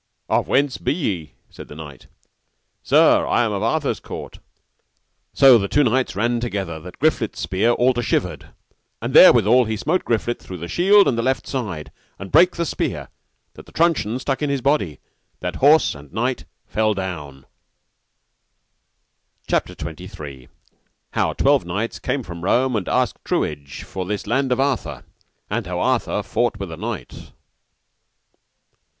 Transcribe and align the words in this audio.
Of 0.29 0.47
whence 0.47 0.79
be 0.79 0.95
ye? 0.95 1.33
said 1.51 1.67
the 1.67 1.75
knight. 1.75 2.07
Sir, 2.81 3.27
I 3.27 3.43
am 3.43 3.51
of 3.51 3.61
Arthur's 3.61 3.99
court. 3.99 4.39
So 5.31 5.59
the 5.59 5.67
two 5.67 5.83
knights 5.83 6.15
ran 6.15 6.39
together 6.39 6.79
that 6.79 6.97
Griflet's 6.97 7.39
spear 7.39 7.73
all 7.73 7.93
to 7.93 8.01
shivered; 8.01 8.47
and 8.99 9.13
there 9.13 9.31
withal 9.31 9.65
he 9.65 9.77
smote 9.77 10.03
Griflet 10.03 10.39
through 10.39 10.57
the 10.57 10.67
shield 10.67 11.07
and 11.07 11.19
the 11.19 11.21
left 11.21 11.45
side, 11.45 11.91
and 12.17 12.31
brake 12.31 12.55
the 12.55 12.65
spear 12.65 13.09
that 13.53 13.67
the 13.67 13.71
truncheon 13.71 14.17
stuck 14.17 14.41
in 14.41 14.49
his 14.49 14.61
body, 14.61 14.97
that 15.39 15.57
horse 15.57 15.93
and 15.93 16.11
knight 16.11 16.45
fell 16.65 16.95
down. 16.95 17.45
CHAPTER 19.45 19.75
XXIII. 19.79 20.49
How 21.11 21.33
twelve 21.33 21.63
knights 21.63 21.99
came 21.99 22.23
from 22.23 22.43
Rome 22.43 22.75
and 22.75 22.89
asked 22.89 23.23
truage 23.23 23.83
for 23.83 24.07
this 24.07 24.25
land 24.25 24.51
of 24.51 24.59
Arthur, 24.59 25.03
and 25.47 25.67
how 25.67 25.79
Arthur 25.79 26.23
fought 26.23 26.57
with 26.57 26.71
a 26.71 26.77
knight. 26.77 27.33